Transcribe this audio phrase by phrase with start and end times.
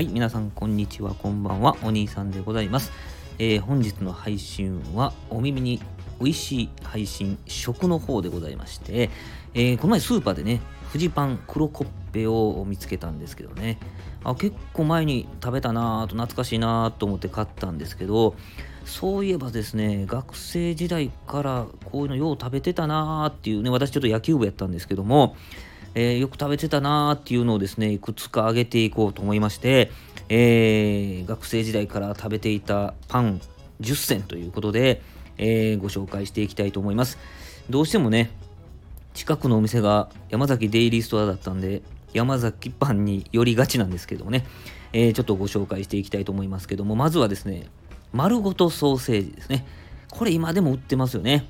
[0.00, 2.90] はい、皆さん、こんにちは、こんばんは、お兄さんでございます。
[3.38, 5.78] えー、本日の配信は、お耳に
[6.18, 9.10] 美味しい配信、食の方でございまして、
[9.52, 13.78] えー、この前スーパーでね、フジパン黒コッペを見つけたんですけどね、
[14.24, 18.36] あ結構前に食べたなぁと懐かしいなぁと思って買ったんですけど、
[18.86, 25.36] そういえばですね、学生時代からこういうのよう食べてたなぁっていうね、私ちょっと野球部やったんですけども、
[25.94, 29.90] えー、よく食べてたなーっていうのをですねいくつか挙げていこうと思いまして、
[30.28, 33.40] えー、学生時代から食べていたパン
[33.80, 35.02] 10選ということで、
[35.38, 37.18] えー、ご紹介していきたいと思います。
[37.68, 38.30] どうしてもね
[39.14, 44.44] 近くのお店が山崎デイリーストアだったんで山崎パンに寄りがちなんですけどもね、
[44.92, 47.66] え、ちょっとご紹介していきたいと思いますけどもまずはですね
[48.12, 49.66] 丸ごとソーセージですね。
[50.10, 51.46] これ今でも売ってますよね。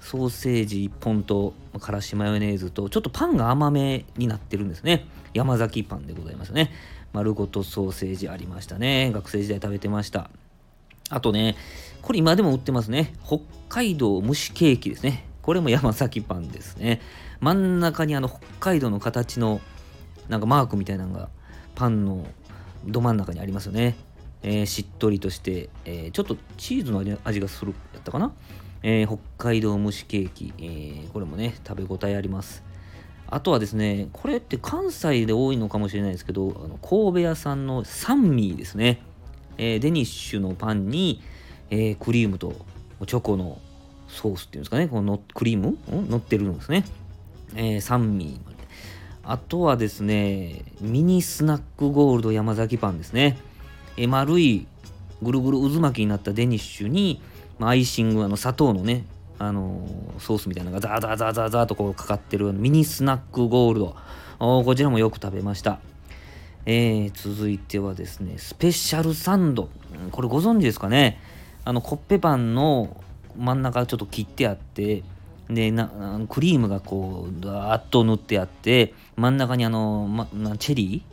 [0.00, 5.06] ソーセージ1本とからしマヨネーズとちょっとパンが甘めになってるんですね。
[5.34, 6.72] 山崎パンでございますね。
[7.12, 9.10] 丸ごとソーセージありましたね。
[9.12, 10.30] 学生時代食べてました。
[11.10, 11.56] あとね
[12.02, 13.14] これ今でも売ってますね。
[13.24, 15.24] 北海道蒸しケーキですね。
[15.42, 17.00] これも山崎パンですね。
[17.40, 19.60] 真ん中にあの北海道の形の
[20.28, 21.28] なんかマークみたいなのが
[21.74, 22.26] パンの
[22.84, 23.96] ど真ん中にありますよね、
[24.42, 28.32] えー、しっとりとして、えー、ちょっとチーズの味がするやったかな？
[28.82, 32.62] えー、北海道蒸しケーキ、えー、これもね、食べ応えあります。
[33.28, 39.00] あとはですね、これって関西で多いのかもしれないですけど、あの神戸屋さんのサンミーですね。
[39.58, 41.22] えー、デニッシュのパンに、
[41.70, 42.54] えクリームと
[43.06, 43.60] チョコの
[44.08, 45.78] ソースっていうんですかね、このクリーム？
[46.08, 46.84] 乗ってるんですね。
[47.54, 48.50] えサンミー。
[49.22, 53.38] あとはですね、ミニスナックゴールド山崎パンですね。
[53.96, 54.66] え丸い
[55.22, 57.20] ぐるぐる渦巻きになったデニッシュに、
[57.60, 59.04] まあ、アイシングあの砂糖のね
[59.38, 59.86] あの
[60.18, 63.96] ソースみたいなのがザーザーザーザーザーとこうかかってるミニスナックゴールド。
[64.38, 65.80] こちらもよく食べました、
[66.64, 69.68] えー、続いてはですねスペシャルサンド。
[70.10, 71.20] これご存知ですかね？
[71.66, 72.96] あのコッペパンの
[73.36, 75.04] 真ん中ちょっと切ってあって
[75.50, 81.04] でなクリームがこうダーッと塗ってあって真ん中にあの、ま、チェリ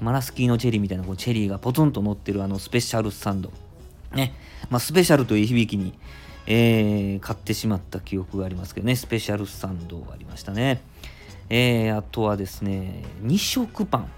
[0.00, 0.04] ー？
[0.04, 3.52] マラスキーのチェリーみたいなこうチェリーがポツンと乗ってるあのスペシャルサンド。
[4.14, 4.34] ね、
[4.68, 5.94] まあ、スペシャルという響きに、
[6.46, 10.82] えー、買ってしまった記憶がありますけどね、スペシャルサンドがありましたね。
[11.48, 14.10] えー、あとはですね、2色パン。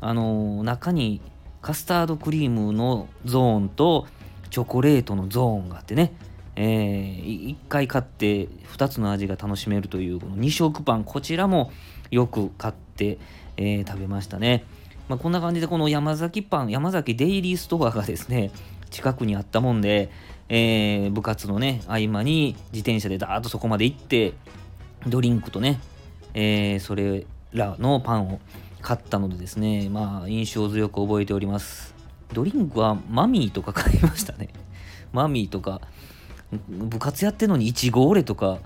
[0.00, 1.20] あのー、中に
[1.60, 4.06] カスタードクリームのゾーンと
[4.50, 6.12] チョコレートのゾーンがあってね、
[6.56, 11.72] えー、1回買って2つの味が楽しめるというこの2色パン、こちらも
[12.10, 13.18] よく買って、
[13.56, 14.64] えー、食べましたね。
[15.08, 18.50] まあ、こんな感じでこの山崎パン、山崎デイリーストアがですね、
[18.92, 20.10] 近くにあったもんで、
[20.48, 24.34] えー、部活のね、合間に自転車でダーッとそこまで行って、
[25.08, 25.80] ドリンクとね、
[26.34, 28.38] えー、それらのパンを
[28.82, 31.94] 買ったのでですね、まあ、印象強く覚えております。
[32.32, 34.50] ドリンクはマミーとか買いましたね。
[35.12, 35.80] マミーとか、
[36.68, 38.58] 部活やってんのにいちごオレとか、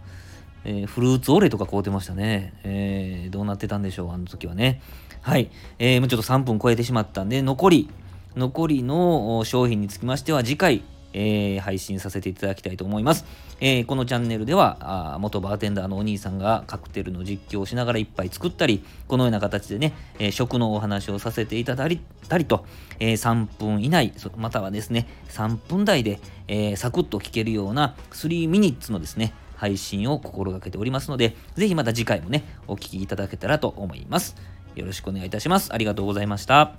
[0.64, 2.52] えー、フルーツオレとか買うてましたね。
[2.64, 4.80] えー、どうなってたんでしょう、あの時はね。
[5.20, 5.50] はい。
[5.78, 7.88] えー、もうちょっと3分超えてしまったんで、残り、
[8.36, 10.82] 残りの商品につきましては次回、
[11.14, 13.24] えー、配信させていただきたいと思います。
[13.60, 21.98] えー、このチャンネルではあ元バーテンダーのお兄さんがカクテルの実況をしながら一杯作ったりこのような形でね、えー、食のお話をさせていただい
[22.28, 22.66] たりと、
[22.98, 34.36] え3分以内またはですね3分台で、えサクッと聞けるような3ミニッツのですね配信を心がけておりますのでぜひまた次回もねお聴きいただけたらと思います。
[34.74, 35.72] よろしくお願いいたします。
[35.72, 36.74] ありがとうございました。